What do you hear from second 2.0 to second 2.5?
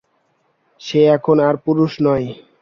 নয়।